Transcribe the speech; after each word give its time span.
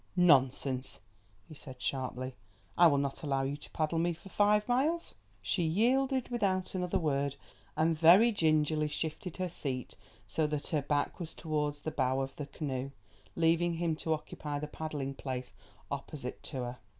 "Nonsense," 0.15 1.01
he 1.47 1.53
said 1.53 1.79
sharply. 1.79 2.33
"I 2.75 2.87
will 2.87 2.97
not 2.97 3.21
allow 3.21 3.43
you 3.43 3.55
to 3.57 3.69
paddle 3.69 3.99
me 3.99 4.13
for 4.13 4.29
five 4.29 4.67
miles." 4.67 5.13
She 5.43 5.61
yielded 5.61 6.29
without 6.29 6.73
another 6.73 6.97
word, 6.97 7.35
and 7.77 7.95
very 7.95 8.31
gingerly 8.31 8.87
shifted 8.87 9.37
her 9.37 9.47
seat 9.47 9.93
so 10.25 10.47
that 10.47 10.69
her 10.69 10.81
back 10.81 11.19
was 11.19 11.35
towards 11.35 11.81
the 11.81 11.91
bow 11.91 12.19
of 12.21 12.35
the 12.37 12.47
canoe, 12.47 12.89
leaving 13.35 13.75
him 13.75 13.95
to 13.97 14.11
occupy 14.15 14.57
the 14.57 14.65
paddling 14.65 15.13
place 15.13 15.53
opposite 15.91 16.41
to 16.45 16.63
her. 16.63 16.77